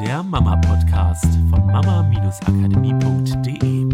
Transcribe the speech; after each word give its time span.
der 0.00 0.22
Mama-Podcast 0.22 1.24
von 1.48 1.66
mama-akademie.de. 1.66 3.86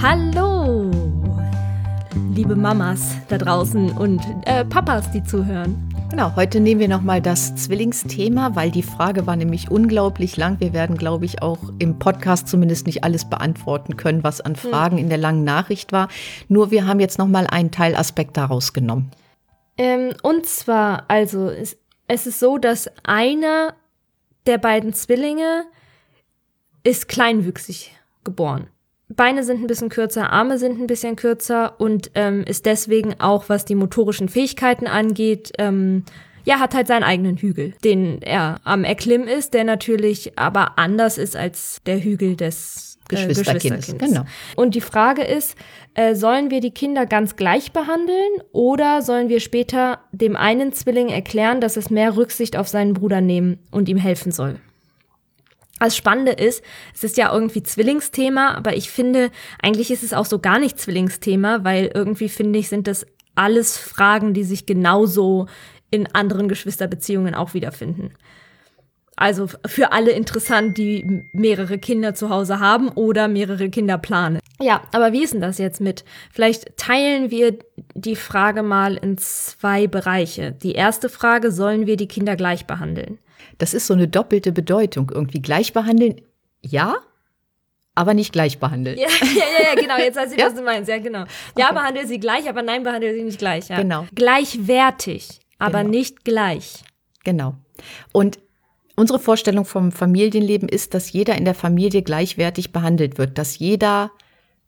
Hallo, 0.00 0.88
liebe 2.32 2.54
Mamas 2.54 3.16
da 3.28 3.38
draußen 3.38 3.90
und 3.90 4.20
äh, 4.46 4.64
Papas, 4.64 5.10
die 5.10 5.24
zuhören. 5.24 5.92
Genau, 6.10 6.36
heute 6.36 6.60
nehmen 6.60 6.80
wir 6.80 6.86
nochmal 6.86 7.20
das 7.20 7.56
Zwillingsthema, 7.56 8.54
weil 8.54 8.70
die 8.70 8.84
Frage 8.84 9.26
war 9.26 9.34
nämlich 9.34 9.68
unglaublich 9.68 10.36
lang. 10.36 10.60
Wir 10.60 10.72
werden, 10.72 10.96
glaube 10.96 11.24
ich, 11.24 11.42
auch 11.42 11.58
im 11.80 11.98
Podcast 11.98 12.46
zumindest 12.46 12.86
nicht 12.86 13.02
alles 13.02 13.28
beantworten 13.28 13.96
können, 13.96 14.22
was 14.22 14.40
an 14.40 14.54
Fragen 14.54 14.98
in 14.98 15.08
der 15.08 15.18
langen 15.18 15.42
Nachricht 15.42 15.90
war. 15.90 16.06
Nur 16.48 16.70
wir 16.70 16.86
haben 16.86 17.00
jetzt 17.00 17.18
nochmal 17.18 17.48
einen 17.48 17.72
Teilaspekt 17.72 18.36
daraus 18.36 18.72
genommen. 18.72 19.10
Ähm, 19.76 20.12
und 20.22 20.46
zwar, 20.46 21.02
also 21.08 21.48
es, 21.48 21.76
es 22.06 22.28
ist 22.28 22.38
so, 22.38 22.58
dass 22.58 22.88
einer 23.02 23.74
der 24.46 24.58
beiden 24.58 24.92
Zwillinge 24.92 25.64
ist 26.82 27.08
kleinwüchsig 27.08 27.92
geboren. 28.24 28.68
Beine 29.08 29.44
sind 29.44 29.60
ein 29.60 29.66
bisschen 29.66 29.90
kürzer, 29.90 30.30
Arme 30.30 30.58
sind 30.58 30.80
ein 30.80 30.86
bisschen 30.86 31.16
kürzer 31.16 31.78
und 31.78 32.10
ähm, 32.14 32.42
ist 32.44 32.66
deswegen 32.66 33.20
auch, 33.20 33.48
was 33.48 33.64
die 33.64 33.74
motorischen 33.74 34.28
Fähigkeiten 34.28 34.86
angeht, 34.86 35.52
ähm, 35.58 36.04
ja, 36.44 36.60
hat 36.60 36.74
halt 36.74 36.86
seinen 36.86 37.02
eigenen 37.02 37.36
Hügel, 37.36 37.74
den 37.84 38.20
er 38.22 38.60
am 38.64 38.84
Erklimmen 38.84 39.28
ist, 39.28 39.54
der 39.54 39.64
natürlich 39.64 40.38
aber 40.38 40.78
anders 40.78 41.18
ist 41.18 41.36
als 41.36 41.80
der 41.86 42.02
Hügel 42.02 42.36
des 42.36 42.98
äh, 43.08 43.16
Geschwisterkindes. 43.16 43.86
Geschwisterkindes. 43.86 44.14
Genau. 44.14 44.24
Und 44.56 44.74
die 44.74 44.80
Frage 44.80 45.22
ist, 45.22 45.56
äh, 45.94 46.14
sollen 46.14 46.50
wir 46.50 46.60
die 46.60 46.70
Kinder 46.70 47.06
ganz 47.06 47.36
gleich 47.36 47.72
behandeln 47.72 48.42
oder 48.52 49.02
sollen 49.02 49.28
wir 49.28 49.40
später 49.40 50.00
dem 50.12 50.36
einen 50.36 50.72
Zwilling 50.72 51.08
erklären, 51.08 51.60
dass 51.60 51.76
es 51.76 51.90
mehr 51.90 52.16
Rücksicht 52.16 52.56
auf 52.56 52.68
seinen 52.68 52.94
Bruder 52.94 53.20
nehmen 53.20 53.58
und 53.70 53.88
ihm 53.88 53.98
helfen 53.98 54.32
soll? 54.32 54.60
Das 55.80 55.96
Spannende 55.96 56.32
ist, 56.32 56.62
es 56.94 57.04
ist 57.04 57.16
ja 57.18 57.32
irgendwie 57.32 57.62
Zwillingsthema, 57.62 58.54
aber 58.54 58.76
ich 58.76 58.90
finde, 58.90 59.30
eigentlich 59.60 59.90
ist 59.90 60.02
es 60.02 60.14
auch 60.14 60.24
so 60.24 60.38
gar 60.38 60.58
nicht 60.58 60.78
Zwillingsthema, 60.78 61.64
weil 61.64 61.90
irgendwie 61.92 62.28
finde 62.28 62.58
ich, 62.58 62.68
sind 62.68 62.86
das 62.86 63.04
alles 63.34 63.76
Fragen, 63.76 64.32
die 64.32 64.44
sich 64.44 64.64
genauso 64.66 65.46
in 65.94 66.14
anderen 66.14 66.48
Geschwisterbeziehungen 66.48 67.34
auch 67.34 67.54
wiederfinden. 67.54 68.12
Also 69.16 69.46
für 69.64 69.92
alle 69.92 70.10
interessant, 70.10 70.76
die 70.76 71.22
mehrere 71.32 71.78
Kinder 71.78 72.14
zu 72.14 72.30
Hause 72.30 72.58
haben 72.58 72.88
oder 72.88 73.28
mehrere 73.28 73.70
Kinder 73.70 73.96
planen. 73.96 74.40
Ja, 74.60 74.82
aber 74.92 75.12
wie 75.12 75.22
ist 75.22 75.32
denn 75.34 75.40
das 75.40 75.58
jetzt 75.58 75.80
mit? 75.80 76.04
Vielleicht 76.32 76.76
teilen 76.76 77.30
wir 77.30 77.56
die 77.94 78.16
Frage 78.16 78.64
mal 78.64 78.96
in 78.96 79.16
zwei 79.18 79.86
Bereiche. 79.86 80.50
Die 80.50 80.72
erste 80.72 81.08
Frage, 81.08 81.52
sollen 81.52 81.86
wir 81.86 81.96
die 81.96 82.08
Kinder 82.08 82.34
gleich 82.34 82.66
behandeln? 82.66 83.18
Das 83.58 83.72
ist 83.72 83.86
so 83.86 83.94
eine 83.94 84.08
doppelte 84.08 84.50
Bedeutung. 84.50 85.12
Irgendwie 85.14 85.40
gleich 85.40 85.72
behandeln, 85.72 86.20
ja, 86.60 86.96
aber 87.94 88.14
nicht 88.14 88.32
gleich 88.32 88.58
behandeln. 88.58 88.98
Ja, 88.98 89.06
ja, 89.22 89.44
ja, 89.62 89.74
ja 89.74 89.80
genau. 89.80 89.96
Jetzt 89.98 90.16
weiß 90.16 90.32
ich, 90.32 90.38
Ja? 90.40 90.46
was 90.46 90.54
du 90.56 90.62
meinst. 90.62 90.88
Ja, 90.90 90.98
genau. 90.98 91.24
Ja, 91.56 91.66
Okay. 91.66 91.74
behandle 91.74 92.06
sie 92.08 92.18
gleich, 92.18 92.48
aber 92.48 92.62
nein, 92.62 92.82
behandle 92.82 93.14
sie 93.14 93.22
nicht 93.22 93.38
gleich. 93.38 93.68
Ja. 93.68 93.76
Genau. 93.76 94.06
Gleichwertig, 94.12 95.40
aber 95.64 95.78
Genau. 95.80 95.90
nicht 95.90 96.24
gleich. 96.24 96.84
Genau. 97.24 97.54
Und 98.12 98.38
unsere 98.96 99.18
Vorstellung 99.18 99.64
vom 99.64 99.92
Familienleben 99.92 100.68
ist, 100.68 100.94
dass 100.94 101.12
jeder 101.12 101.36
in 101.36 101.44
der 101.44 101.54
Familie 101.54 102.02
gleichwertig 102.02 102.72
behandelt 102.72 103.18
wird, 103.18 103.38
dass 103.38 103.58
jeder 103.58 104.10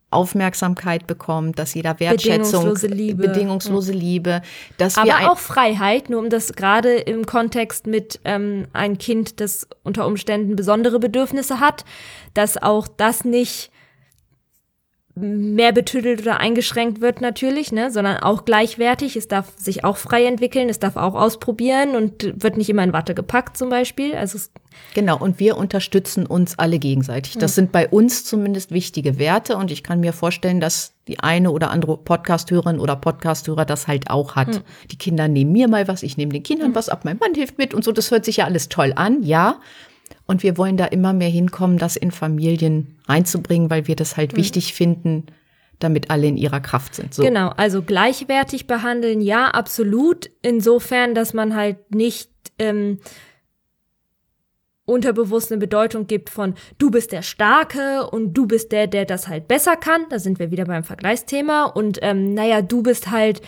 Aufmerksamkeit 0.09 1.05
bekommt, 1.05 1.59
dass 1.59 1.73
jeder 1.73 1.99
Wertschätzung, 1.99 2.63
Bedingungslose 2.63 2.87
Liebe. 2.87 3.27
bedingungslose 3.27 3.91
Liebe, 3.91 4.41
dass 4.77 4.95
wir 4.95 5.03
Aber 5.03 5.31
auch 5.31 5.37
Freiheit, 5.37 6.09
nur 6.09 6.21
um 6.21 6.29
das 6.29 6.53
gerade 6.53 6.95
im 6.95 7.25
Kontext 7.25 7.87
mit 7.87 8.21
ähm, 8.23 8.67
ein 8.71 8.97
Kind, 8.97 9.41
das 9.41 9.67
unter 9.83 10.07
Umständen 10.07 10.55
besondere 10.55 10.99
Bedürfnisse 10.99 11.59
hat, 11.59 11.83
dass 12.33 12.55
auch 12.61 12.87
das 12.87 13.25
nicht 13.25 13.69
mehr 15.19 15.71
betüdelt 15.71 16.21
oder 16.21 16.39
eingeschränkt 16.39 17.01
wird 17.01 17.21
natürlich, 17.21 17.71
ne, 17.71 17.91
sondern 17.91 18.17
auch 18.17 18.45
gleichwertig. 18.45 19.15
Es 19.15 19.27
darf 19.27 19.53
sich 19.57 19.83
auch 19.83 19.97
frei 19.97 20.25
entwickeln, 20.25 20.69
es 20.69 20.79
darf 20.79 20.95
auch 20.95 21.15
ausprobieren 21.15 21.95
und 21.95 22.41
wird 22.41 22.57
nicht 22.57 22.69
immer 22.69 22.83
in 22.83 22.93
Watte 22.93 23.15
gepackt 23.15 23.57
zum 23.57 23.69
Beispiel. 23.69 24.15
Also 24.15 24.37
es, 24.37 24.51
Genau, 24.93 25.17
und 25.17 25.39
wir 25.39 25.57
unterstützen 25.57 26.25
uns 26.25 26.57
alle 26.57 26.79
gegenseitig. 26.79 27.37
Das 27.37 27.55
sind 27.55 27.71
bei 27.71 27.87
uns 27.87 28.25
zumindest 28.25 28.71
wichtige 28.71 29.19
Werte 29.19 29.57
und 29.57 29.71
ich 29.71 29.83
kann 29.83 29.99
mir 29.99 30.13
vorstellen, 30.13 30.59
dass 30.59 30.93
die 31.07 31.19
eine 31.19 31.51
oder 31.51 31.71
andere 31.71 31.97
Podcasthörerin 31.97 32.79
oder 32.79 32.95
Podcasthörer 32.95 33.65
das 33.65 33.87
halt 33.87 34.09
auch 34.09 34.35
hat. 34.35 34.63
Die 34.91 34.97
Kinder 34.97 35.27
nehmen 35.27 35.51
mir 35.51 35.67
mal 35.67 35.87
was, 35.87 36.03
ich 36.03 36.17
nehme 36.17 36.33
den 36.33 36.43
Kindern 36.43 36.75
was 36.75 36.89
ab, 36.89 37.05
mein 37.05 37.17
Mann 37.17 37.33
hilft 37.33 37.57
mit 37.57 37.73
und 37.73 37.83
so. 37.83 37.91
Das 37.91 38.11
hört 38.11 38.25
sich 38.25 38.37
ja 38.37 38.45
alles 38.45 38.69
toll 38.69 38.93
an, 38.95 39.23
ja. 39.23 39.59
Und 40.27 40.43
wir 40.43 40.57
wollen 40.57 40.77
da 40.77 40.85
immer 40.85 41.13
mehr 41.13 41.29
hinkommen, 41.29 41.77
das 41.77 41.95
in 41.95 42.11
Familien 42.11 42.97
reinzubringen, 43.07 43.69
weil 43.69 43.87
wir 43.87 43.95
das 43.95 44.17
halt 44.17 44.35
wichtig 44.35 44.73
finden, 44.73 45.25
damit 45.79 46.09
alle 46.09 46.27
in 46.27 46.37
ihrer 46.37 46.59
Kraft 46.59 46.95
sind. 46.95 47.13
So. 47.13 47.23
Genau, 47.23 47.49
also 47.49 47.81
gleichwertig 47.81 48.67
behandeln, 48.67 49.21
ja, 49.21 49.47
absolut. 49.47 50.29
Insofern, 50.41 51.15
dass 51.15 51.33
man 51.33 51.55
halt 51.55 51.95
nicht 51.95 52.29
ähm, 52.59 52.99
unterbewusst 54.85 55.51
eine 55.51 55.59
Bedeutung 55.59 56.07
gibt 56.07 56.29
von 56.29 56.55
du 56.77 56.89
bist 56.89 57.11
der 57.11 57.21
Starke 57.21 58.09
und 58.09 58.33
du 58.33 58.47
bist 58.47 58.71
der, 58.71 58.87
der 58.87 59.05
das 59.05 59.27
halt 59.27 59.47
besser 59.47 59.75
kann. 59.75 60.05
Da 60.09 60.17
sind 60.17 60.39
wir 60.39 60.49
wieder 60.49 60.65
beim 60.65 60.83
Vergleichsthema. 60.83 61.65
Und 61.65 61.99
ähm, 62.01 62.33
naja, 62.33 62.61
du 62.61 62.81
bist 62.81 63.11
halt 63.11 63.41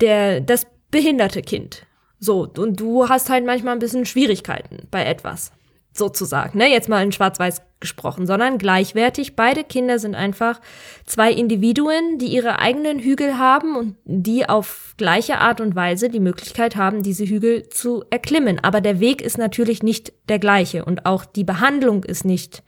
der 0.00 0.40
das 0.40 0.66
behinderte 0.90 1.42
Kind. 1.42 1.86
So, 2.18 2.46
und 2.58 2.78
du 2.78 3.08
hast 3.08 3.30
halt 3.30 3.46
manchmal 3.46 3.74
ein 3.74 3.78
bisschen 3.78 4.04
Schwierigkeiten 4.04 4.86
bei 4.90 5.04
etwas. 5.04 5.52
Sozusagen, 5.92 6.58
ne? 6.58 6.70
Jetzt 6.70 6.88
mal 6.88 7.02
in 7.02 7.12
Schwarz-Weiß 7.12 7.62
gesprochen, 7.80 8.26
sondern 8.26 8.58
gleichwertig. 8.58 9.34
Beide 9.34 9.64
Kinder 9.64 9.98
sind 9.98 10.14
einfach 10.14 10.60
zwei 11.04 11.32
Individuen, 11.32 12.18
die 12.18 12.26
ihre 12.26 12.58
eigenen 12.58 13.00
Hügel 13.00 13.38
haben 13.38 13.74
und 13.74 13.96
die 14.04 14.48
auf 14.48 14.94
gleiche 14.98 15.38
Art 15.38 15.60
und 15.60 15.74
Weise 15.74 16.10
die 16.10 16.20
Möglichkeit 16.20 16.76
haben, 16.76 17.02
diese 17.02 17.24
Hügel 17.24 17.68
zu 17.70 18.04
erklimmen. 18.10 18.62
Aber 18.62 18.80
der 18.80 19.00
Weg 19.00 19.22
ist 19.22 19.38
natürlich 19.38 19.82
nicht 19.82 20.12
der 20.28 20.38
gleiche 20.38 20.84
und 20.84 21.06
auch 21.06 21.24
die 21.24 21.44
Behandlung 21.44 22.04
ist 22.04 22.24
nicht 22.24 22.62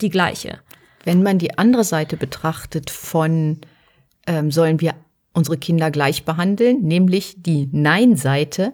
die 0.00 0.10
gleiche. 0.10 0.58
Wenn 1.04 1.22
man 1.22 1.38
die 1.38 1.58
andere 1.58 1.84
Seite 1.84 2.16
betrachtet 2.16 2.90
von, 2.90 3.60
ähm, 4.26 4.50
sollen 4.50 4.80
wir 4.80 4.94
unsere 5.32 5.58
Kinder 5.58 5.90
gleich 5.90 6.24
behandeln, 6.24 6.82
nämlich 6.82 7.42
die 7.42 7.68
Nein-Seite, 7.72 8.72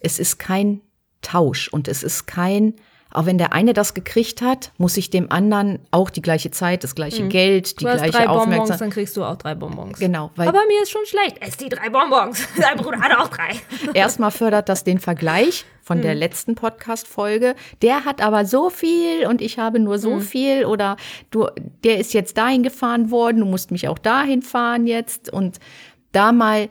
es 0.00 0.18
ist 0.18 0.38
kein 0.38 0.80
Tausch 1.22 1.68
und 1.68 1.88
es 1.88 2.02
ist 2.02 2.26
kein, 2.26 2.74
auch 3.12 3.24
wenn 3.26 3.38
der 3.38 3.52
eine 3.54 3.72
das 3.72 3.94
gekriegt 3.94 4.42
hat, 4.42 4.70
muss 4.76 4.96
ich 4.96 5.08
dem 5.10 5.30
anderen 5.32 5.78
auch 5.90 6.10
die 6.10 6.20
gleiche 6.22 6.50
Zeit, 6.50 6.84
das 6.84 6.94
gleiche 6.94 7.26
Geld, 7.28 7.80
die. 7.80 7.84
Du 7.84 7.90
hast 7.90 7.98
gleiche 7.98 8.12
drei 8.12 8.26
Bonbons, 8.26 8.42
Aufmerksamkeit. 8.42 8.80
dann 8.80 8.90
kriegst 8.90 9.16
du 9.16 9.24
auch 9.24 9.36
drei 9.36 9.54
Bonbons. 9.54 9.98
Genau, 9.98 10.30
weil 10.36 10.48
Aber 10.48 10.60
mir 10.66 10.82
ist 10.82 10.90
schon 10.90 11.06
schlecht. 11.06 11.40
Ess 11.40 11.56
die 11.56 11.68
drei 11.70 11.88
Bonbons. 11.88 12.46
Dein 12.60 12.76
Bruder 12.76 12.98
hat 13.00 13.16
auch 13.18 13.28
drei. 13.28 13.48
erstmal 13.94 14.30
fördert 14.30 14.68
das 14.68 14.84
den 14.84 14.98
Vergleich 15.00 15.64
von 15.82 15.98
Hm. 15.98 16.02
der 16.02 16.14
letzten 16.14 16.54
Podcast-Folge. 16.54 17.54
Der 17.80 18.04
hat 18.04 18.20
aber 18.20 18.44
so 18.44 18.68
viel 18.68 19.26
und 19.26 19.40
ich 19.40 19.58
habe 19.58 19.78
nur 19.80 19.94
Hm. 19.94 20.00
so 20.00 20.20
viel 20.20 20.66
oder 20.66 20.96
du, 21.30 21.46
der 21.84 21.98
ist 21.98 22.12
jetzt 22.12 22.36
dahin 22.36 22.62
gefahren 22.62 23.10
worden, 23.10 23.38
du 23.38 23.46
musst 23.46 23.70
mich 23.70 23.88
auch 23.88 23.98
dahin 23.98 24.42
fahren 24.42 24.86
jetzt 24.86 25.32
und 25.32 25.58
da 26.12 26.32
mal 26.32 26.68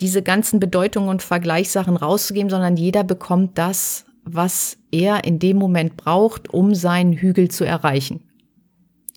diese 0.00 0.22
ganzen 0.22 0.60
Bedeutungen 0.60 1.08
und 1.08 1.22
Vergleichssachen 1.22 1.96
rauszugeben, 1.96 2.50
sondern 2.50 2.76
jeder 2.76 3.02
bekommt 3.02 3.58
das, 3.58 4.04
was 4.34 4.78
er 4.90 5.24
in 5.24 5.38
dem 5.38 5.56
Moment 5.56 5.96
braucht, 5.96 6.52
um 6.52 6.74
seinen 6.74 7.12
Hügel 7.12 7.50
zu 7.50 7.64
erreichen. 7.64 8.20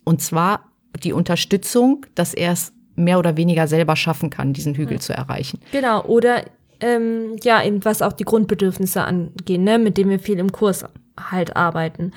Und 0.04 0.20
zwar 0.20 0.72
die 1.02 1.12
Unterstützung, 1.12 2.06
dass 2.14 2.34
er 2.34 2.52
es 2.52 2.72
mehr 2.94 3.18
oder 3.18 3.36
weniger 3.36 3.66
selber 3.66 3.96
schaffen 3.96 4.30
kann, 4.30 4.52
diesen 4.52 4.74
Hügel 4.74 5.00
zu 5.00 5.12
erreichen. 5.14 5.60
Genau, 5.72 6.04
oder 6.04 6.44
ähm, 6.80 7.36
ja, 7.42 7.62
eben 7.62 7.84
was 7.84 8.02
auch 8.02 8.12
die 8.12 8.24
Grundbedürfnisse 8.24 9.02
angehen, 9.02 9.64
ne, 9.64 9.78
mit 9.78 9.96
denen 9.96 10.10
wir 10.10 10.18
viel 10.18 10.38
im 10.38 10.52
Kurs 10.52 10.84
halt 11.18 11.56
arbeiten, 11.56 12.12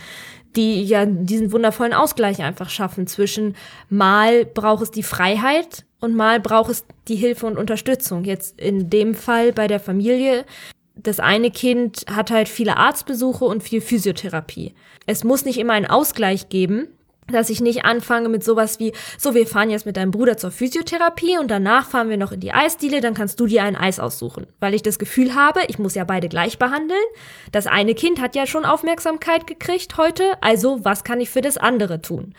die 0.56 0.84
ja 0.84 1.06
diesen 1.06 1.52
wundervollen 1.52 1.94
Ausgleich 1.94 2.42
einfach 2.42 2.70
schaffen 2.70 3.08
zwischen 3.08 3.56
mal 3.90 4.46
braucht 4.46 4.84
es 4.84 4.92
die 4.92 5.04
Freiheit 5.04 5.86
und 6.00 6.16
mal 6.16 6.40
braucht 6.40 6.72
es 6.72 6.86
die 7.08 7.16
Hilfe 7.16 7.46
und 7.46 7.58
Unterstützung. 7.58 8.24
Jetzt 8.24 8.60
in 8.60 8.90
dem 8.90 9.16
Fall 9.16 9.52
bei 9.52 9.68
der 9.68 9.80
Familie, 9.80 10.46
das 10.96 11.20
eine 11.20 11.52
Kind 11.52 12.06
hat 12.10 12.32
halt 12.32 12.50
viele 12.50 12.78
Arztbesuche 12.78 13.46
und 13.46 13.64
viel 13.64 13.82
Physiotherapie. 13.82 14.74
Es 15.06 15.24
muss 15.24 15.46
nicht 15.46 15.60
immer 15.60 15.74
einen 15.74 15.86
Ausgleich 15.86 16.50
geben, 16.50 16.88
dass 17.28 17.50
ich 17.50 17.60
nicht 17.60 17.86
anfange 17.86 18.30
mit 18.30 18.44
sowas 18.44 18.80
wie, 18.80 18.94
so, 19.18 19.34
wir 19.34 19.48
fahren 19.48 19.72
jetzt 19.72 19.86
mit 19.86 19.98
deinem 19.98 20.12
Bruder 20.12 20.38
zur 20.38 20.52
Physiotherapie 20.52 21.38
und 21.40 21.50
danach 21.50 21.90
fahren 21.90 22.10
wir 22.10 22.18
noch 22.18 22.32
in 22.32 22.40
die 22.40 22.52
Eisdiele, 22.54 23.02
dann 23.02 23.16
kannst 23.16 23.40
du 23.40 23.48
dir 23.48 23.64
ein 23.64 23.76
Eis 23.76 24.00
aussuchen. 24.00 24.46
Weil 24.60 24.76
ich 24.76 24.84
das 24.84 25.00
Gefühl 25.00 25.34
habe, 25.34 25.62
ich 25.68 25.80
muss 25.80 25.96
ja 25.96 26.04
beide 26.04 26.30
gleich 26.30 26.60
behandeln. 26.60 27.02
Das 27.52 27.66
eine 27.66 27.96
Kind 27.96 28.22
hat 28.22 28.36
ja 28.36 28.46
schon 28.46 28.64
Aufmerksamkeit 28.64 29.48
gekriegt 29.48 29.98
heute, 29.98 30.24
also 30.42 30.86
was 30.86 31.04
kann 31.04 31.20
ich 31.20 31.32
für 31.32 31.42
das 31.42 31.58
andere 31.58 32.02
tun? 32.02 32.36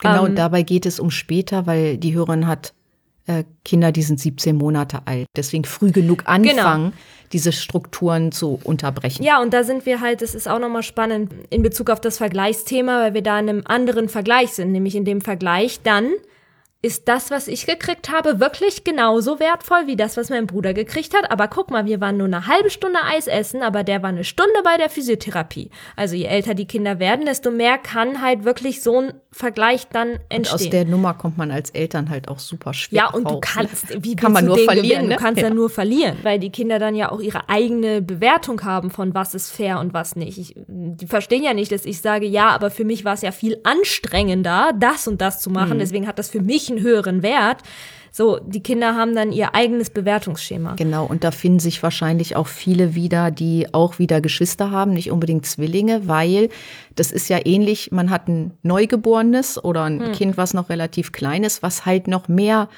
Genau, 0.00 0.18
Ähm, 0.18 0.24
und 0.24 0.34
dabei 0.36 0.62
geht 0.62 0.84
es 0.84 1.00
um 1.00 1.10
später, 1.10 1.66
weil 1.66 1.96
die 1.96 2.14
Hörerin 2.14 2.46
hat 2.46 2.74
äh, 3.26 3.44
Kinder, 3.64 3.92
die 3.92 4.02
sind 4.02 4.20
17 4.20 4.56
Monate 4.56 5.00
alt. 5.04 5.26
Deswegen 5.36 5.64
früh 5.64 5.90
genug 5.90 6.24
anfangen, 6.26 6.90
genau. 6.90 6.96
diese 7.32 7.52
Strukturen 7.52 8.32
zu 8.32 8.58
unterbrechen. 8.62 9.22
Ja, 9.22 9.40
und 9.40 9.52
da 9.52 9.64
sind 9.64 9.86
wir 9.86 10.00
halt, 10.00 10.22
das 10.22 10.34
ist 10.34 10.48
auch 10.48 10.58
nochmal 10.58 10.82
spannend 10.82 11.32
in 11.50 11.62
Bezug 11.62 11.90
auf 11.90 12.00
das 12.00 12.18
Vergleichsthema, 12.18 13.02
weil 13.02 13.14
wir 13.14 13.22
da 13.22 13.38
in 13.38 13.48
einem 13.48 13.62
anderen 13.64 14.08
Vergleich 14.08 14.50
sind, 14.50 14.72
nämlich 14.72 14.94
in 14.94 15.04
dem 15.04 15.20
Vergleich 15.20 15.80
dann 15.82 16.10
ist 16.82 17.08
das, 17.08 17.30
was 17.30 17.48
ich 17.48 17.66
gekriegt 17.66 18.10
habe, 18.12 18.38
wirklich 18.38 18.84
genauso 18.84 19.40
wertvoll 19.40 19.86
wie 19.86 19.96
das, 19.96 20.16
was 20.16 20.30
mein 20.30 20.46
Bruder 20.46 20.74
gekriegt 20.74 21.16
hat. 21.16 21.30
Aber 21.30 21.48
guck 21.48 21.70
mal, 21.70 21.86
wir 21.86 22.00
waren 22.00 22.18
nur 22.18 22.26
eine 22.26 22.46
halbe 22.46 22.70
Stunde 22.70 22.98
Eis 23.02 23.26
essen, 23.26 23.62
aber 23.62 23.82
der 23.82 24.02
war 24.02 24.10
eine 24.10 24.24
Stunde 24.24 24.52
bei 24.62 24.76
der 24.76 24.90
Physiotherapie. 24.90 25.70
Also 25.96 26.14
je 26.14 26.26
älter 26.26 26.54
die 26.54 26.66
Kinder 26.66 26.98
werden, 26.98 27.26
desto 27.26 27.50
mehr 27.50 27.78
kann 27.78 28.22
halt 28.22 28.44
wirklich 28.44 28.82
so 28.82 29.00
ein 29.00 29.14
Vergleich 29.32 29.88
dann 29.88 30.18
entstehen. 30.28 30.38
Und 30.38 30.48
aus 30.52 30.70
der 30.70 30.84
Nummer 30.84 31.14
kommt 31.14 31.38
man 31.38 31.50
als 31.50 31.70
Eltern 31.70 32.08
halt 32.08 32.28
auch 32.28 32.38
super 32.38 32.72
schwer 32.72 32.98
Ja, 32.98 33.10
und 33.10 33.26
raus. 33.26 33.32
du 33.32 33.40
kannst, 33.40 34.04
wie 34.04 34.14
kann 34.14 34.32
man 34.32 34.44
nur 34.44 34.58
verlieren? 34.58 35.08
Ne? 35.08 35.16
Du 35.16 35.20
kannst 35.20 35.42
ja. 35.42 35.48
ja. 35.48 35.54
nur 35.54 35.70
verlieren, 35.70 36.16
weil 36.22 36.38
die 36.38 36.50
Kinder 36.50 36.78
dann 36.78 36.94
ja 36.94 37.10
auch 37.10 37.20
ihre 37.20 37.48
eigene 37.48 38.00
Bewertung 38.00 38.62
haben 38.62 38.90
von 38.90 39.14
was 39.14 39.34
ist 39.34 39.50
fair 39.50 39.80
und 39.80 39.92
was 39.92 40.14
nicht. 40.14 40.38
Ich, 40.38 40.54
die 40.68 41.06
verstehen 41.06 41.42
ja 41.42 41.52
nicht, 41.52 41.72
dass 41.72 41.84
ich 41.84 42.00
sage, 42.00 42.26
ja, 42.26 42.48
aber 42.50 42.70
für 42.70 42.84
mich 42.84 43.04
war 43.04 43.14
es 43.14 43.22
ja 43.22 43.32
viel 43.32 43.58
anstrengender, 43.64 44.72
das 44.78 45.08
und 45.08 45.20
das 45.20 45.40
zu 45.40 45.50
machen. 45.50 45.74
Mhm. 45.74 45.80
Deswegen 45.80 46.06
hat 46.06 46.18
das 46.18 46.30
für 46.30 46.40
mich 46.40 46.65
einen 46.70 46.80
höheren 46.80 47.22
Wert. 47.22 47.62
So, 48.16 48.38
die 48.38 48.62
Kinder 48.62 48.94
haben 48.94 49.14
dann 49.14 49.30
ihr 49.30 49.54
eigenes 49.54 49.90
Bewertungsschema. 49.90 50.74
Genau, 50.76 51.04
und 51.04 51.22
da 51.22 51.30
finden 51.30 51.58
sich 51.58 51.82
wahrscheinlich 51.82 52.34
auch 52.34 52.46
viele 52.46 52.94
wieder, 52.94 53.30
die 53.30 53.66
auch 53.74 53.98
wieder 53.98 54.22
Geschwister 54.22 54.70
haben, 54.70 54.94
nicht 54.94 55.10
unbedingt 55.10 55.44
Zwillinge, 55.44 56.08
weil 56.08 56.48
das 56.94 57.12
ist 57.12 57.28
ja 57.28 57.38
ähnlich, 57.44 57.92
man 57.92 58.08
hat 58.08 58.26
ein 58.28 58.52
Neugeborenes 58.62 59.62
oder 59.62 59.82
ein 59.82 60.00
hm. 60.00 60.12
Kind, 60.12 60.36
was 60.38 60.54
noch 60.54 60.70
relativ 60.70 61.12
klein 61.12 61.44
ist, 61.44 61.62
was 61.62 61.84
halt 61.84 62.08
noch 62.08 62.26
mehr 62.26 62.70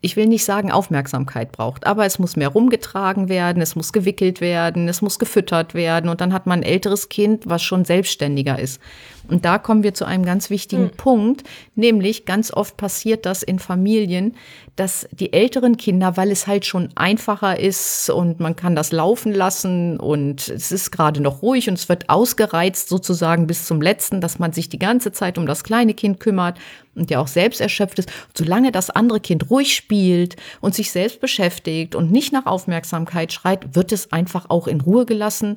ich 0.00 0.16
will 0.16 0.26
nicht 0.26 0.44
sagen 0.44 0.70
Aufmerksamkeit 0.70 1.50
braucht, 1.50 1.86
aber 1.86 2.06
es 2.06 2.18
muss 2.18 2.36
mehr 2.36 2.48
rumgetragen 2.48 3.28
werden, 3.28 3.60
es 3.60 3.74
muss 3.74 3.92
gewickelt 3.92 4.40
werden, 4.40 4.88
es 4.88 5.02
muss 5.02 5.18
gefüttert 5.18 5.74
werden 5.74 6.08
und 6.08 6.20
dann 6.20 6.32
hat 6.32 6.46
man 6.46 6.60
ein 6.60 6.64
älteres 6.64 7.08
Kind, 7.08 7.48
was 7.48 7.62
schon 7.62 7.84
selbstständiger 7.84 8.58
ist. 8.58 8.80
Und 9.28 9.44
da 9.44 9.58
kommen 9.58 9.82
wir 9.82 9.94
zu 9.94 10.04
einem 10.04 10.24
ganz 10.24 10.50
wichtigen 10.50 10.84
mhm. 10.84 10.96
Punkt, 10.96 11.42
nämlich 11.74 12.24
ganz 12.24 12.52
oft 12.52 12.76
passiert 12.76 13.26
das 13.26 13.42
in 13.42 13.58
Familien, 13.58 14.34
dass 14.74 15.08
die 15.10 15.32
älteren 15.32 15.76
Kinder, 15.76 16.16
weil 16.16 16.30
es 16.30 16.46
halt 16.46 16.64
schon 16.64 16.90
einfacher 16.94 17.58
ist 17.58 18.10
und 18.10 18.40
man 18.40 18.56
kann 18.56 18.76
das 18.76 18.92
laufen 18.92 19.32
lassen 19.32 19.98
und 19.98 20.48
es 20.48 20.72
ist 20.72 20.92
gerade 20.92 21.20
noch 21.20 21.42
ruhig 21.42 21.68
und 21.68 21.74
es 21.74 21.88
wird 21.88 22.08
ausgereizt 22.08 22.88
sozusagen 22.88 23.46
bis 23.46 23.66
zum 23.66 23.82
letzten, 23.82 24.20
dass 24.20 24.38
man 24.38 24.52
sich 24.52 24.68
die 24.68 24.78
ganze 24.78 25.12
Zeit 25.12 25.36
um 25.36 25.46
das 25.46 25.64
kleine 25.64 25.94
Kind 25.94 26.20
kümmert 26.20 26.58
und 26.94 27.10
ja 27.10 27.20
auch 27.20 27.28
selbst 27.28 27.60
erschöpft 27.60 27.98
ist. 27.98 28.08
Und 28.28 28.38
solange 28.38 28.72
das 28.72 28.88
andere 28.90 29.20
Kind 29.20 29.50
ruhig 29.50 29.74
spielt 29.74 30.36
und 30.60 30.74
sich 30.74 30.92
selbst 30.92 31.20
beschäftigt 31.20 31.94
und 31.94 32.12
nicht 32.12 32.32
nach 32.32 32.46
Aufmerksamkeit 32.46 33.32
schreit, 33.32 33.74
wird 33.74 33.92
es 33.92 34.12
einfach 34.12 34.48
auch 34.48 34.68
in 34.68 34.80
Ruhe 34.80 35.06
gelassen 35.06 35.56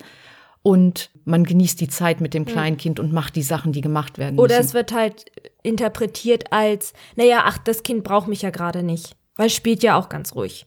und 0.63 1.09
man 1.25 1.43
genießt 1.43 1.81
die 1.81 1.87
Zeit 1.87 2.21
mit 2.21 2.33
dem 2.33 2.45
kleinen 2.45 2.77
Kind 2.77 2.99
und 2.99 3.13
macht 3.13 3.35
die 3.35 3.41
Sachen, 3.41 3.71
die 3.71 3.81
gemacht 3.81 4.17
werden 4.17 4.35
müssen. 4.35 4.45
Oder 4.45 4.59
es 4.59 4.73
wird 4.73 4.91
halt 4.93 5.25
interpretiert 5.63 6.51
als, 6.51 6.93
naja, 7.15 7.43
ach, 7.45 7.57
das 7.57 7.83
Kind 7.83 8.03
braucht 8.03 8.27
mich 8.27 8.41
ja 8.41 8.49
gerade 8.49 8.83
nicht, 8.83 9.15
weil 9.35 9.47
es 9.47 9.55
spielt 9.55 9.83
ja 9.83 9.97
auch 9.97 10.09
ganz 10.09 10.35
ruhig. 10.35 10.65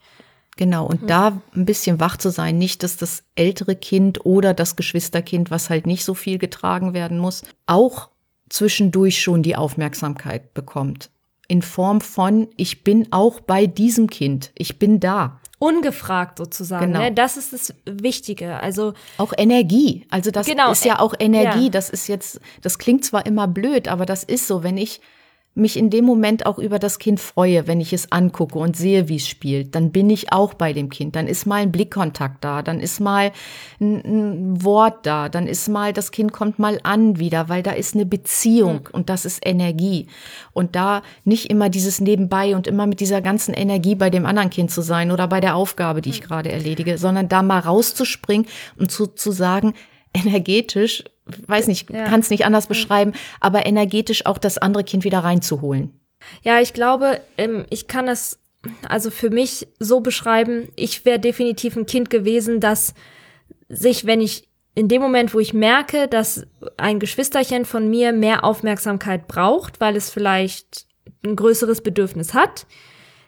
Genau, 0.56 0.86
und 0.86 1.02
mhm. 1.02 1.06
da 1.06 1.42
ein 1.54 1.64
bisschen 1.64 1.98
wach 2.00 2.16
zu 2.16 2.30
sein, 2.30 2.58
nicht, 2.58 2.82
dass 2.82 2.96
das 2.96 3.24
ältere 3.34 3.74
Kind 3.74 4.24
oder 4.24 4.54
das 4.54 4.76
Geschwisterkind, 4.76 5.50
was 5.50 5.68
halt 5.70 5.86
nicht 5.86 6.04
so 6.04 6.14
viel 6.14 6.38
getragen 6.38 6.94
werden 6.94 7.18
muss, 7.18 7.42
auch 7.66 8.10
zwischendurch 8.48 9.20
schon 9.20 9.42
die 9.42 9.56
Aufmerksamkeit 9.56 10.54
bekommt. 10.54 11.10
In 11.48 11.60
Form 11.60 12.00
von, 12.00 12.48
ich 12.56 12.84
bin 12.84 13.08
auch 13.10 13.40
bei 13.40 13.66
diesem 13.66 14.08
Kind, 14.08 14.52
ich 14.54 14.78
bin 14.78 15.00
da. 15.00 15.40
Ungefragt 15.64 16.36
sozusagen. 16.36 16.88
Genau. 16.88 17.00
Ne? 17.00 17.12
Das 17.12 17.38
ist 17.38 17.54
das 17.54 17.74
Wichtige. 17.86 18.60
Also 18.60 18.92
auch 19.16 19.32
Energie. 19.36 20.06
Also 20.10 20.30
das 20.30 20.46
genau. 20.46 20.70
ist 20.72 20.84
ja 20.84 20.98
auch 20.98 21.14
Energie. 21.18 21.64
Ja. 21.64 21.70
Das 21.70 21.88
ist 21.88 22.06
jetzt, 22.06 22.38
das 22.60 22.78
klingt 22.78 23.04
zwar 23.04 23.24
immer 23.24 23.48
blöd, 23.48 23.88
aber 23.88 24.04
das 24.04 24.24
ist 24.24 24.46
so, 24.46 24.62
wenn 24.62 24.76
ich 24.76 25.00
mich 25.56 25.76
in 25.76 25.88
dem 25.88 26.04
Moment 26.04 26.46
auch 26.46 26.58
über 26.58 26.80
das 26.80 26.98
Kind 26.98 27.20
freue, 27.20 27.68
wenn 27.68 27.80
ich 27.80 27.92
es 27.92 28.10
angucke 28.10 28.58
und 28.58 28.76
sehe, 28.76 29.08
wie 29.08 29.16
es 29.16 29.28
spielt, 29.28 29.74
dann 29.76 29.92
bin 29.92 30.10
ich 30.10 30.32
auch 30.32 30.54
bei 30.54 30.72
dem 30.72 30.90
Kind. 30.90 31.14
Dann 31.14 31.28
ist 31.28 31.46
mal 31.46 31.62
ein 31.62 31.70
Blickkontakt 31.70 32.42
da, 32.42 32.62
dann 32.62 32.80
ist 32.80 32.98
mal 32.98 33.30
ein, 33.80 34.02
ein 34.04 34.64
Wort 34.64 35.06
da, 35.06 35.28
dann 35.28 35.46
ist 35.46 35.68
mal, 35.68 35.92
das 35.92 36.10
Kind 36.10 36.32
kommt 36.32 36.58
mal 36.58 36.80
an 36.82 37.20
wieder, 37.20 37.48
weil 37.48 37.62
da 37.62 37.70
ist 37.70 37.94
eine 37.94 38.04
Beziehung 38.04 38.80
mhm. 38.80 38.90
und 38.92 39.08
das 39.08 39.24
ist 39.24 39.46
Energie. 39.46 40.08
Und 40.52 40.74
da 40.74 41.02
nicht 41.22 41.50
immer 41.50 41.68
dieses 41.68 42.00
Nebenbei 42.00 42.56
und 42.56 42.66
immer 42.66 42.86
mit 42.86 42.98
dieser 42.98 43.20
ganzen 43.20 43.54
Energie 43.54 43.94
bei 43.94 44.10
dem 44.10 44.26
anderen 44.26 44.50
Kind 44.50 44.72
zu 44.72 44.82
sein 44.82 45.12
oder 45.12 45.28
bei 45.28 45.40
der 45.40 45.54
Aufgabe, 45.54 46.02
die 46.02 46.10
ich 46.10 46.20
mhm. 46.20 46.26
gerade 46.26 46.50
erledige, 46.50 46.98
sondern 46.98 47.28
da 47.28 47.42
mal 47.42 47.60
rauszuspringen 47.60 48.46
und 48.76 48.90
zu, 48.90 49.06
zu 49.06 49.30
sagen, 49.30 49.74
energetisch 50.12 51.04
weiß 51.46 51.68
nicht, 51.68 51.90
ja. 51.90 52.04
kann 52.04 52.20
es 52.20 52.30
nicht 52.30 52.44
anders 52.44 52.66
beschreiben, 52.66 53.12
aber 53.40 53.66
energetisch 53.66 54.26
auch 54.26 54.38
das 54.38 54.58
andere 54.58 54.84
Kind 54.84 55.04
wieder 55.04 55.20
reinzuholen. 55.20 56.00
Ja, 56.42 56.60
ich 56.60 56.72
glaube, 56.72 57.20
ähm, 57.38 57.66
ich 57.70 57.86
kann 57.86 58.08
es 58.08 58.38
also 58.88 59.10
für 59.10 59.30
mich 59.30 59.68
so 59.78 60.00
beschreiben, 60.00 60.68
ich 60.76 61.04
wäre 61.04 61.18
definitiv 61.18 61.76
ein 61.76 61.86
Kind 61.86 62.08
gewesen, 62.10 62.60
das 62.60 62.94
sich, 63.68 64.06
wenn 64.06 64.20
ich 64.20 64.48
in 64.74 64.88
dem 64.88 65.00
Moment, 65.00 65.34
wo 65.34 65.38
ich 65.38 65.54
merke, 65.54 66.08
dass 66.08 66.46
ein 66.76 66.98
Geschwisterchen 66.98 67.64
von 67.64 67.88
mir 67.88 68.12
mehr 68.12 68.44
Aufmerksamkeit 68.44 69.28
braucht, 69.28 69.80
weil 69.80 69.96
es 69.96 70.10
vielleicht 70.10 70.86
ein 71.24 71.36
größeres 71.36 71.80
Bedürfnis 71.80 72.34
hat, 72.34 72.66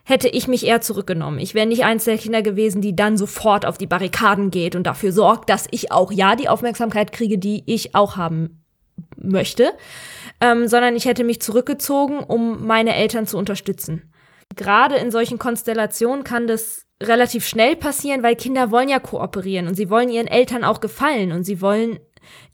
hätte 0.09 0.29
ich 0.29 0.47
mich 0.47 0.65
eher 0.65 0.81
zurückgenommen. 0.81 1.41
Ich 1.41 1.55
wäre 1.55 1.67
nicht 1.67 1.85
eins 1.85 2.05
der 2.05 2.17
Kinder 2.17 2.41
gewesen, 2.41 2.81
die 2.81 2.95
dann 2.95 3.17
sofort 3.17 3.67
auf 3.67 3.77
die 3.77 3.89
Barrikaden 3.89 4.53
geht 4.53 4.77
und 4.77 4.85
dafür 4.85 5.11
sorgt, 5.11 5.51
dass 5.51 5.67
ich 5.73 5.91
auch 5.91 6.13
ja 6.13 6.37
die 6.37 6.49
Aufmerksamkeit 6.49 7.11
kriege, 7.11 7.39
die 7.39 7.65
ich 7.67 7.97
auch 7.97 8.17
haben 8.17 8.63
möchte, 9.17 9.73
ähm, 10.41 10.69
sondern 10.69 10.95
ich 10.95 11.07
hätte 11.07 11.25
mich 11.25 11.43
zurückgezogen, 11.43 12.21
um 12.21 12.65
meine 12.69 12.95
Eltern 12.95 13.27
zu 13.27 13.37
unterstützen. 13.37 14.13
Gerade 14.55 14.95
in 14.95 15.11
solchen 15.11 15.39
Konstellationen 15.39 16.23
kann 16.23 16.47
das 16.47 16.87
relativ 17.03 17.45
schnell 17.45 17.75
passieren, 17.75 18.23
weil 18.23 18.37
Kinder 18.37 18.71
wollen 18.71 18.89
ja 18.89 19.01
kooperieren 19.01 19.67
und 19.67 19.75
sie 19.75 19.91
wollen 19.91 20.09
ihren 20.09 20.29
Eltern 20.29 20.63
auch 20.63 20.81
gefallen 20.81 21.33
und 21.33 21.43
sie 21.43 21.61
wollen 21.61 21.99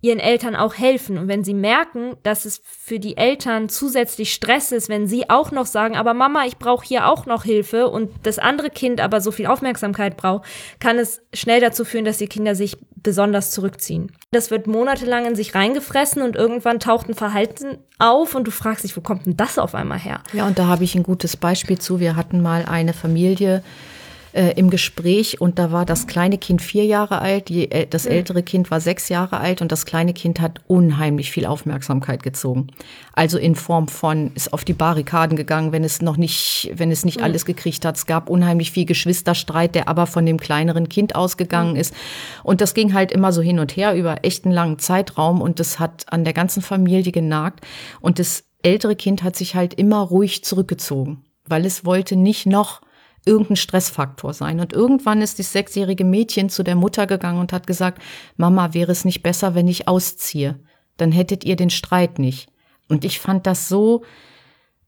ihren 0.01 0.19
Eltern 0.19 0.57
auch 0.57 0.75
helfen. 0.75 1.19
Und 1.19 1.29
wenn 1.29 1.45
sie 1.45 1.55
merken, 1.55 2.17
dass 2.23 2.45
es 2.45 2.61
für 2.65 2.99
die 2.99 3.17
Eltern 3.17 3.69
zusätzlich 3.69 4.33
Stress 4.33 4.73
ist, 4.73 4.89
wenn 4.89 5.07
sie 5.07 5.31
auch 5.31 5.53
noch 5.53 5.67
sagen, 5.67 5.97
aber 5.97 6.15
Mama, 6.15 6.45
ich 6.47 6.59
brauche 6.59 6.87
hier 6.87 7.09
auch 7.09 7.27
noch 7.27 7.45
Hilfe 7.45 7.89
und 7.89 8.11
das 8.25 8.39
andere 8.39 8.71
Kind 8.71 9.01
aber 9.01 9.21
so 9.21 9.31
viel 9.31 9.47
Aufmerksamkeit 9.47 10.17
braucht, 10.17 10.45
kann 10.81 10.99
es 10.99 11.23
schnell 11.33 11.61
dazu 11.61 11.85
führen, 11.85 12.05
dass 12.05 12.19
die 12.19 12.27
Kinder 12.27 12.55
sich 12.55 12.77
besonders 13.03 13.51
zurückziehen. 13.51 14.13
Das 14.31 14.51
wird 14.51 14.67
monatelang 14.67 15.27
in 15.27 15.35
sich 15.35 15.55
reingefressen 15.55 16.23
und 16.23 16.37
irgendwann 16.37 16.81
taucht 16.81 17.09
ein 17.09 17.15
Verhalten 17.15 17.79
auf 17.99 18.35
und 18.35 18.47
du 18.47 18.51
fragst 18.51 18.85
dich, 18.85 18.97
wo 18.97 19.01
kommt 19.01 19.27
denn 19.27 19.37
das 19.37 19.59
auf 19.59 19.75
einmal 19.75 19.99
her? 19.99 20.21
Ja, 20.33 20.47
und 20.47 20.59
da 20.59 20.67
habe 20.67 20.85
ich 20.85 20.95
ein 20.95 21.03
gutes 21.03 21.37
Beispiel 21.37 21.79
zu. 21.79 22.01
Wir 22.01 22.17
hatten 22.17 22.41
mal 22.41 22.65
eine 22.65 22.93
Familie, 22.93 23.63
äh, 24.33 24.53
im 24.57 24.71
Gespräch 24.71 25.41
und 25.41 25.59
da 25.59 25.73
war 25.73 25.85
das 25.85 26.07
kleine 26.07 26.39
Kind 26.39 26.63
vier 26.63 26.85
Jahre 26.85 27.21
alt, 27.21 27.49
die, 27.49 27.69
das 27.69 28.07
ältere 28.07 28.43
Kind 28.43 28.71
war 28.71 28.81
sechs 28.81 29.09
Jahre 29.09 29.39
alt 29.39 29.61
und 29.61 29.73
das 29.73 29.87
kleine 29.87 30.13
Kind 30.13 30.41
hat 30.41 30.61
unheimlich 30.67 31.31
viel 31.31 31.47
Aufmerksamkeit 31.47 32.23
gezogen. 32.23 32.69
Also 33.13 33.39
in 33.39 33.55
Form 33.55 33.89
von 33.89 34.33
ist 34.35 34.53
auf 34.53 34.65
die 34.65 34.73
Barrikaden 34.73 35.37
gegangen, 35.37 35.73
wenn 35.73 35.85
es 35.85 36.01
noch 36.01 36.17
nicht, 36.17 36.71
wenn 36.75 36.91
es 36.91 37.05
nicht 37.05 37.19
mhm. 37.19 37.25
alles 37.25 37.45
gekriegt 37.45 37.85
hat. 37.85 37.97
Es 37.97 38.07
gab 38.07 38.31
unheimlich 38.31 38.71
viel 38.71 38.87
Geschwisterstreit, 38.87 39.75
der 39.75 39.89
aber 39.89 40.07
von 40.07 40.25
dem 40.25 40.39
kleineren 40.39 40.89
Kind 40.89 41.15
ausgegangen 41.15 41.73
mhm. 41.73 41.81
ist. 41.81 41.95
Und 42.43 42.61
das 42.61 42.75
ging 42.75 42.95
halt 42.95 43.13
immer 43.13 43.33
so 43.33 43.43
hin 43.43 43.59
und 43.59 43.77
her 43.77 43.95
über 43.95 44.25
echt 44.25 44.45
einen 44.45 44.55
langen 44.55 44.79
Zeitraum 44.79 45.41
und 45.41 45.61
das 45.61 45.79
hat 45.79 46.07
an 46.11 46.25
der 46.25 46.33
ganzen 46.33 46.63
Familie 46.63 47.13
genagt 47.13 47.65
und 48.01 48.19
das 48.19 48.45
ältere 48.63 48.97
Kind 48.97 49.23
hat 49.23 49.37
sich 49.37 49.55
halt 49.55 49.75
immer 49.75 50.01
ruhig 50.01 50.45
zurückgezogen, 50.45 51.25
weil 51.47 51.67
es 51.67 51.85
wollte 51.85 52.17
nicht 52.17 52.47
noch 52.47 52.81
irgendein 53.25 53.57
Stressfaktor 53.57 54.35
sein. 54.35 54.61
Und 54.61 54.73
irgendwann 54.73 55.23
ist 55.23 55.39
das 55.39 55.53
sechsjährige 55.53 56.05
Mädchen 56.05 56.49
zu 56.49 56.63
der 56.63 56.75
Mutter 56.75 57.07
gegangen 57.07 57.41
und 57.41 57.53
hat 57.53 57.67
gesagt, 57.67 58.03
Mama, 58.37 58.75
wäre 58.75 58.93
es 58.93 59.05
nicht 59.05 59.23
besser, 59.23 59.55
wenn 59.55 59.69
ich 59.69 59.89
ausziehe? 59.89 60.59
Dann 60.97 61.13
hättet 61.13 61.45
ihr 61.45 61.57
den 61.57 61.71
Streit 61.71 62.19
nicht. 62.19 62.49
Und 62.89 63.05
ich 63.05 63.21
fand 63.21 63.47
das 63.47 63.69
so, 63.69 64.03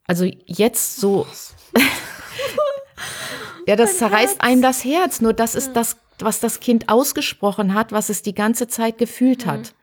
also 0.06 0.24
jetzt 0.46 0.96
so, 0.96 1.26
ja, 3.66 3.76
das 3.76 3.98
zerreißt 3.98 4.40
einem 4.40 4.62
das 4.62 4.84
Herz. 4.84 5.20
Nur 5.20 5.32
das 5.32 5.54
ist 5.54 5.72
das, 5.74 5.96
was 6.18 6.40
das 6.40 6.60
Kind 6.60 6.88
ausgesprochen 6.88 7.74
hat, 7.74 7.92
was 7.92 8.08
es 8.08 8.22
die 8.22 8.34
ganze 8.34 8.68
Zeit 8.68 8.98
gefühlt 8.98 9.46
hat. 9.46 9.74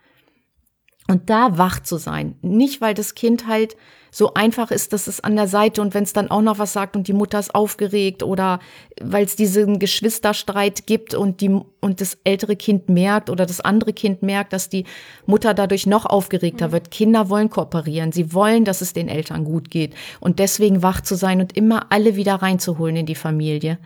Und 1.11 1.29
da 1.29 1.57
wach 1.57 1.81
zu 1.81 1.97
sein. 1.97 2.35
Nicht, 2.41 2.79
weil 2.79 2.93
das 2.93 3.15
Kind 3.15 3.45
halt 3.45 3.75
so 4.11 4.33
einfach 4.33 4.71
ist, 4.71 4.93
dass 4.93 5.07
es 5.07 5.21
an 5.21 5.35
der 5.35 5.49
Seite 5.49 5.81
und 5.81 5.93
wenn 5.93 6.05
es 6.05 6.13
dann 6.13 6.31
auch 6.31 6.41
noch 6.41 6.57
was 6.57 6.71
sagt 6.71 6.95
und 6.95 7.09
die 7.09 7.13
Mutter 7.13 7.37
ist 7.37 7.53
aufgeregt 7.53 8.23
oder 8.23 8.59
weil 9.01 9.25
es 9.25 9.35
diesen 9.35 9.77
Geschwisterstreit 9.77 10.87
gibt 10.87 11.13
und 11.13 11.41
die 11.41 11.49
und 11.81 11.99
das 11.99 12.17
ältere 12.23 12.55
Kind 12.55 12.87
merkt 12.87 13.29
oder 13.29 13.45
das 13.45 13.59
andere 13.59 13.91
Kind 13.91 14.21
merkt, 14.21 14.53
dass 14.53 14.69
die 14.69 14.85
Mutter 15.25 15.53
dadurch 15.53 15.85
noch 15.85 16.05
aufgeregter 16.05 16.69
mhm. 16.69 16.71
wird. 16.71 16.91
Kinder 16.91 17.29
wollen 17.29 17.49
kooperieren, 17.49 18.13
sie 18.13 18.33
wollen, 18.33 18.63
dass 18.63 18.79
es 18.79 18.93
den 18.93 19.09
Eltern 19.09 19.43
gut 19.43 19.69
geht 19.69 19.93
und 20.21 20.39
deswegen 20.39 20.81
wach 20.81 21.01
zu 21.01 21.15
sein 21.15 21.41
und 21.41 21.57
immer 21.57 21.91
alle 21.91 22.15
wieder 22.15 22.35
reinzuholen 22.35 22.95
in 22.95 23.05
die 23.05 23.15
Familie 23.15 23.79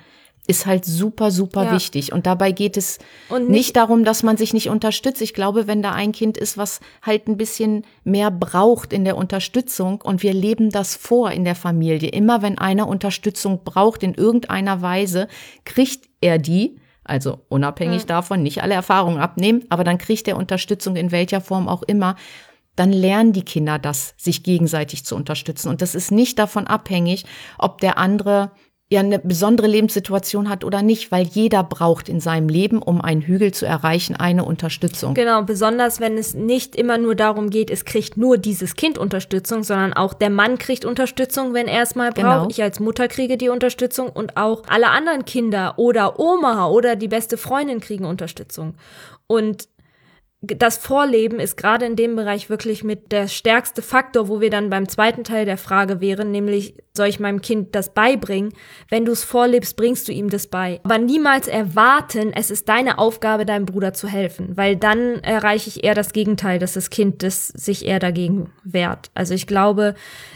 ist 0.48 0.66
halt 0.66 0.86
super, 0.86 1.32
super 1.32 1.66
ja. 1.66 1.72
wichtig. 1.74 2.14
Und 2.14 2.26
dabei 2.26 2.52
geht 2.52 2.78
es 2.78 3.00
nicht, 3.30 3.50
nicht, 3.50 3.76
darum, 3.76 4.04
dass 4.04 4.24
man 4.24 4.38
sich 4.38 4.54
nicht 4.54 4.70
unterstützt. 4.70 5.22
Ich 5.22 5.34
glaube, 5.34 5.68
wenn 5.68 5.82
da 5.82 5.92
ein 5.92 6.12
Kind 6.12 6.38
ist, 6.38 6.58
was 6.58 6.80
halt 7.02 7.28
ein 7.28 7.38
bisschen 7.38 7.86
mehr 8.04 8.32
braucht 8.32 8.94
in 8.94 9.06
der 9.06 9.18
Unterstützung 9.18 10.02
und 10.02 10.24
wir 10.24 10.34
leben 10.34 10.70
das 10.70 10.96
vor 10.96 11.32
in 11.32 11.44
der 11.44 11.56
Familie. 11.56 12.10
Immer 12.10 12.42
wenn 12.42 12.58
einer 12.58 12.88
Unterstützung 12.88 13.64
braucht 13.64 14.04
in 14.04 14.14
irgendeiner 14.14 14.82
Weise, 14.82 15.28
kriegt 15.64 16.10
er 16.22 16.38
die. 16.38 16.80
Also 17.04 17.40
unabhängig 17.50 18.04
mhm. 18.04 18.08
davon, 18.08 18.44
nicht 18.44 18.64
alle 18.64 18.74
Erfahrungen 18.74 19.20
abnehmen, 19.20 19.64
aber 19.70 19.84
dann 19.84 20.00
kriegt 20.00 20.28
er 20.28 20.38
Unterstützung 20.38 20.96
in 20.96 21.12
welcher 21.12 21.40
Form 21.40 21.68
auch 21.68 21.84
immer 21.84 22.16
dann 22.76 22.92
lernen 22.92 23.34
die 23.34 23.44
Kinder 23.44 23.80
das, 23.80 24.14
sich 24.18 24.44
gegenseitig 24.44 25.06
zu 25.06 25.16
unterstützen. 25.16 25.70
Und 25.70 25.82
das 25.82 25.96
ist 25.96 26.12
nicht 26.12 26.38
davon 26.40 26.68
abhängig, 26.68 27.26
ob 27.58 27.80
der 27.80 27.98
andere 27.98 28.52
ja 28.92 29.00
eine 29.00 29.18
besondere 29.18 29.66
Lebenssituation 29.66 30.48
hat 30.48 30.64
oder 30.64 30.84
nicht, 30.84 31.12
weil 31.12 31.26
jeder 31.26 31.64
braucht 31.64 32.08
in 32.08 32.20
seinem 32.20 32.48
Leben, 32.50 32.84
um 32.84 33.02
einen 33.02 33.22
Hügel 33.22 33.52
zu 33.52 33.66
erreichen, 33.66 34.16
eine 34.16 34.46
Unterstützung. 34.46 35.16
Genau, 35.16 35.42
besonders 35.42 36.00
wenn 36.00 36.20
es 36.20 36.36
nicht 36.36 36.76
immer 36.76 37.00
nur 37.00 37.16
darum 37.16 37.50
geht, 37.50 37.72
es 37.72 37.86
kriegt 37.86 38.16
nur 38.16 38.38
dieses 38.38 38.76
Kind 38.76 39.00
Unterstützung, 39.00 39.64
sondern 39.64 39.94
auch 39.94 40.14
der 40.14 40.30
Mann 40.30 40.60
kriegt 40.60 40.86
Unterstützung, 40.86 41.56
wenn 41.56 41.68
er 41.68 41.82
es 41.82 41.96
mal 41.96 42.12
braucht. 42.12 42.16
Genau. 42.18 42.48
Ich 42.50 42.62
als 42.62 42.80
Mutter 42.80 43.08
kriege 43.08 43.38
die 43.38 43.50
Unterstützung 43.50 44.10
und 44.10 44.38
auch 44.38 44.62
alle 44.68 44.90
anderen 44.90 45.26
Kinder 45.26 45.74
oder 45.78 46.20
Oma 46.20 46.68
oder 46.68 46.96
die 46.96 47.08
beste 47.08 47.38
Freundin 47.38 47.80
kriegen 47.80 48.06
Unterstützung. 48.06 48.76
Und 49.26 49.68
das 50.48 50.78
Vorleben 50.78 51.40
ist 51.40 51.58
gerade 51.58 51.86
in 51.86 51.96
dem 51.96 52.16
Bereich 52.16 52.50
wirklich 52.50 52.84
mit 52.84 53.12
der 53.12 53.28
stärkste 53.28 53.82
Faktor, 53.82 54.28
wo 54.28 54.42
wir 54.42 54.50
dann 54.50 54.70
beim 54.70 54.88
zweiten 54.88 55.24
Teil 55.24 55.46
der 55.46 55.58
Frage 55.58 56.02
wären, 56.02 56.32
nämlich 56.32 56.76
soll 56.96 57.08
ich 57.08 57.20
meinem 57.20 57.42
Kind 57.42 57.76
das 57.76 57.94
beibringen? 57.94 58.54
Wenn 58.90 59.06
du 59.06 59.12
es 59.12 59.24
vorlebst, 59.24 59.76
bringst 59.76 60.08
du 60.08 60.12
ihm 60.12 60.30
das 60.30 60.48
bei. 60.48 60.80
Aber 60.84 60.98
niemals 60.98 61.48
erwarten, 61.48 62.32
es 62.34 62.52
ist 62.52 62.70
deine 62.70 62.98
Aufgabe, 62.98 63.46
deinem 63.46 63.66
Bruder 63.66 63.94
zu 63.94 64.08
helfen, 64.08 64.56
weil 64.56 64.76
dann 64.76 65.20
erreiche 65.24 65.70
ich 65.70 65.84
eher 65.84 65.96
das 65.96 66.14
Gegenteil, 66.14 66.60
dass 66.60 66.74
das 66.74 66.90
Kind 66.90 67.24
das 67.24 67.48
sich 67.48 67.86
eher 67.86 68.00
dagegen 68.00 68.52
wehrt. 68.64 69.12
Also 69.14 69.34
ich 69.34 69.48
glaube, 69.48 69.96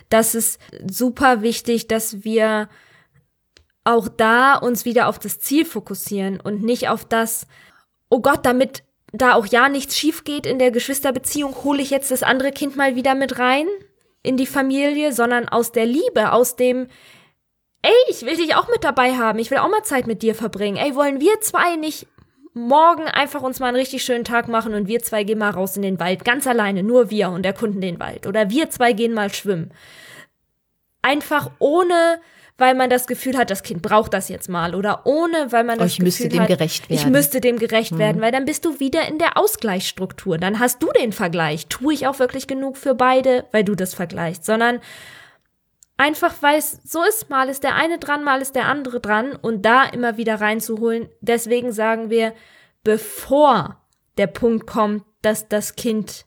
das 0.09 0.35
ist 0.35 0.59
super 0.89 1.41
wichtig, 1.41 1.87
dass 1.87 2.23
wir 2.23 2.69
auch 3.83 4.07
da 4.07 4.55
uns 4.55 4.85
wieder 4.85 5.07
auf 5.07 5.19
das 5.19 5.39
Ziel 5.39 5.65
fokussieren 5.65 6.39
und 6.39 6.61
nicht 6.61 6.89
auf 6.89 7.05
das, 7.05 7.47
oh 8.09 8.21
Gott, 8.21 8.45
damit 8.45 8.83
da 9.11 9.33
auch 9.33 9.45
ja 9.45 9.69
nichts 9.69 9.97
schief 9.97 10.23
geht 10.23 10.45
in 10.45 10.59
der 10.59 10.71
Geschwisterbeziehung, 10.71 11.55
hole 11.63 11.81
ich 11.81 11.89
jetzt 11.89 12.11
das 12.11 12.23
andere 12.23 12.51
Kind 12.51 12.75
mal 12.75 12.95
wieder 12.95 13.15
mit 13.15 13.39
rein 13.39 13.67
in 14.23 14.37
die 14.37 14.45
Familie, 14.45 15.13
sondern 15.13 15.47
aus 15.47 15.71
der 15.71 15.85
Liebe, 15.85 16.31
aus 16.31 16.55
dem, 16.55 16.87
ey, 17.81 17.93
ich 18.09 18.23
will 18.23 18.35
dich 18.35 18.55
auch 18.55 18.67
mit 18.69 18.83
dabei 18.83 19.13
haben, 19.13 19.39
ich 19.39 19.51
will 19.51 19.59
auch 19.59 19.69
mal 19.69 19.83
Zeit 19.83 20.07
mit 20.07 20.21
dir 20.21 20.35
verbringen. 20.35 20.77
Ey, 20.77 20.95
wollen 20.95 21.21
wir 21.21 21.39
zwei 21.41 21.75
nicht 21.75 22.07
morgen 22.53 23.05
einfach 23.05 23.41
uns 23.41 23.59
mal 23.59 23.67
einen 23.67 23.77
richtig 23.77 24.03
schönen 24.03 24.25
Tag 24.25 24.47
machen 24.47 24.73
und 24.73 24.87
wir 24.87 25.01
zwei 25.01 25.23
gehen 25.23 25.39
mal 25.39 25.51
raus 25.51 25.75
in 25.75 25.81
den 25.81 25.99
Wald, 25.99 26.25
ganz 26.25 26.47
alleine, 26.47 26.83
nur 26.83 27.09
wir 27.09 27.29
und 27.29 27.45
erkunden 27.45 27.81
den 27.81 27.99
Wald. 27.99 28.27
Oder 28.27 28.49
wir 28.49 28.69
zwei 28.69 28.93
gehen 28.93 29.13
mal 29.13 29.33
schwimmen. 29.33 29.71
Einfach 31.01 31.51
ohne 31.59 32.19
weil 32.59 32.75
man 32.75 32.89
das 32.89 33.07
Gefühl 33.07 33.37
hat, 33.37 33.49
das 33.49 33.63
Kind 33.63 33.81
braucht 33.81 34.13
das 34.13 34.29
jetzt 34.29 34.49
mal 34.49 34.75
oder 34.75 35.05
ohne, 35.05 35.51
weil 35.51 35.63
man 35.63 35.77
oh, 35.79 35.83
das 35.83 35.93
ich 35.93 35.99
Gefühl 35.99 36.29
dem 36.29 36.41
hat, 36.41 36.47
gerecht 36.47 36.89
werden. 36.89 36.99
ich 36.99 37.07
müsste 37.07 37.41
dem 37.41 37.57
gerecht 37.57 37.93
mhm. 37.93 37.99
werden, 37.99 38.21
weil 38.21 38.31
dann 38.31 38.45
bist 38.45 38.65
du 38.65 38.79
wieder 38.79 39.07
in 39.07 39.17
der 39.17 39.37
Ausgleichsstruktur. 39.37 40.37
Dann 40.37 40.59
hast 40.59 40.83
du 40.83 40.91
den 40.91 41.11
Vergleich. 41.11 41.67
Tue 41.67 41.93
ich 41.93 42.07
auch 42.07 42.19
wirklich 42.19 42.47
genug 42.47 42.77
für 42.77 42.95
beide, 42.95 43.45
weil 43.51 43.63
du 43.63 43.75
das 43.75 43.93
vergleichst, 43.93 44.45
sondern 44.45 44.79
einfach 45.97 46.35
weil 46.41 46.57
es 46.57 46.79
so 46.83 47.03
ist, 47.03 47.29
mal 47.29 47.49
ist 47.49 47.63
der 47.63 47.75
eine 47.75 47.99
dran, 47.99 48.23
mal 48.23 48.41
ist 48.41 48.55
der 48.55 48.67
andere 48.67 48.99
dran 48.99 49.35
und 49.35 49.63
da 49.63 49.83
immer 49.83 50.17
wieder 50.17 50.41
reinzuholen. 50.41 51.09
Deswegen 51.21 51.71
sagen 51.71 52.09
wir, 52.09 52.33
bevor 52.83 53.81
der 54.17 54.27
Punkt 54.27 54.67
kommt, 54.67 55.03
dass 55.21 55.47
das 55.49 55.75
Kind 55.75 56.25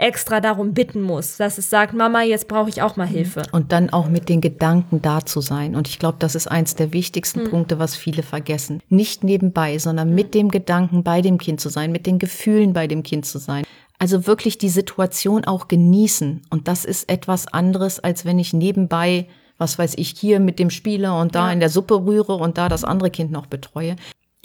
extra 0.00 0.40
darum 0.40 0.72
bitten 0.72 1.02
muss, 1.02 1.36
dass 1.36 1.58
es 1.58 1.70
sagt, 1.70 1.94
Mama, 1.94 2.22
jetzt 2.22 2.48
brauche 2.48 2.68
ich 2.68 2.82
auch 2.82 2.96
mal 2.96 3.06
mhm. 3.06 3.10
Hilfe. 3.10 3.42
Und 3.52 3.72
dann 3.72 3.90
auch 3.90 4.08
mit 4.08 4.28
den 4.28 4.40
Gedanken 4.40 5.02
da 5.02 5.24
zu 5.24 5.40
sein. 5.40 5.76
Und 5.76 5.88
ich 5.88 5.98
glaube, 5.98 6.16
das 6.18 6.34
ist 6.34 6.46
eins 6.46 6.74
der 6.74 6.92
wichtigsten 6.92 7.44
mhm. 7.44 7.50
Punkte, 7.50 7.78
was 7.78 7.96
viele 7.96 8.22
vergessen. 8.22 8.82
Nicht 8.88 9.24
nebenbei, 9.24 9.78
sondern 9.78 10.10
mhm. 10.10 10.14
mit 10.14 10.34
dem 10.34 10.48
Gedanken 10.48 11.02
bei 11.02 11.20
dem 11.20 11.38
Kind 11.38 11.60
zu 11.60 11.68
sein, 11.68 11.92
mit 11.92 12.06
den 12.06 12.18
Gefühlen 12.18 12.72
bei 12.72 12.86
dem 12.86 13.02
Kind 13.02 13.26
zu 13.26 13.38
sein. 13.38 13.64
Also 13.98 14.26
wirklich 14.26 14.56
die 14.56 14.70
Situation 14.70 15.44
auch 15.44 15.68
genießen. 15.68 16.42
Und 16.50 16.68
das 16.68 16.84
ist 16.84 17.10
etwas 17.10 17.46
anderes, 17.46 18.00
als 18.00 18.24
wenn 18.24 18.38
ich 18.38 18.52
nebenbei 18.52 19.26
was 19.60 19.78
weiß 19.78 19.92
ich, 19.98 20.14
hier 20.18 20.40
mit 20.40 20.58
dem 20.58 20.70
Spieler 20.70 21.20
und 21.20 21.34
da 21.34 21.48
ja. 21.48 21.52
in 21.52 21.60
der 21.60 21.68
Suppe 21.68 21.94
rühre 22.06 22.34
und 22.34 22.56
da 22.56 22.70
das 22.70 22.82
andere 22.82 23.10
Kind 23.10 23.30
noch 23.30 23.44
betreue. 23.44 23.96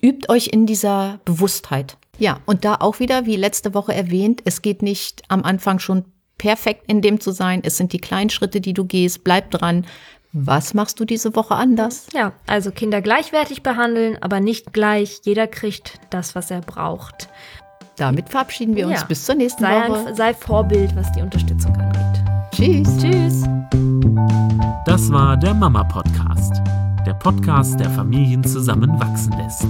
Übt 0.02 0.30
euch 0.30 0.48
in 0.48 0.66
dieser 0.66 1.20
Bewusstheit. 1.24 1.98
Ja, 2.18 2.40
und 2.46 2.66
da 2.66 2.76
auch 2.80 3.00
wieder, 3.00 3.26
wie 3.26 3.36
letzte 3.36 3.74
Woche 3.74 3.94
erwähnt, 3.94 4.42
es 4.46 4.62
geht 4.62 4.82
nicht 4.82 5.24
am 5.28 5.44
Anfang 5.44 5.80
schon 5.80 6.06
perfekt 6.38 6.84
in 6.88 7.02
dem 7.02 7.20
zu 7.20 7.32
sein. 7.32 7.62
Es 7.64 7.78
sind 7.78 7.94
die 7.94 8.00
kleinen 8.00 8.30
Schritte, 8.30 8.62
die 8.62 8.74
du 8.74 8.86
gehst. 8.86 9.24
Bleib 9.24 9.52
dran. 9.52 9.86
Was 10.34 10.74
machst 10.74 11.00
du 11.00 11.06
diese 11.06 11.36
Woche 11.36 11.56
anders? 11.56 12.08
Ja, 12.14 12.34
also 12.46 12.72
Kinder 12.72 13.02
gleichwertig 13.02 13.64
behandeln, 13.64 14.18
aber 14.22 14.42
nicht 14.42 14.74
gleich. 14.74 15.22
Jeder 15.24 15.48
kriegt 15.48 16.00
das, 16.10 16.36
was 16.36 16.52
er 16.52 16.60
braucht. 16.60 17.30
Damit 17.96 18.28
verabschieden 18.28 18.76
wir 18.76 18.88
uns 18.88 19.02
ja. 19.02 19.06
bis 19.06 19.24
zur 19.24 19.36
nächsten 19.36 19.64
sei 19.64 19.88
Woche. 19.88 20.08
Ein, 20.08 20.16
sei 20.16 20.34
Vorbild, 20.34 20.94
was 20.98 21.10
die 21.14 21.22
Unterstützung 21.22 21.74
angeht. 21.78 22.24
Tschüss. 22.52 22.98
Tschüss. 22.98 23.44
Das 24.86 25.10
war 25.10 25.38
der 25.38 25.54
Mama 25.54 25.86
Podcast 25.86 26.62
der 27.06 27.14
Podcast, 27.14 27.80
der 27.80 27.90
Familien 27.92 28.44
zusammenwachsen 28.44 29.32
lässt. 29.38 29.68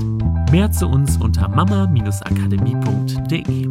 Mehr 0.51 0.71
zu 0.71 0.87
uns 0.87 1.17
unter 1.17 1.49
mama-akademie.de. 1.49 3.67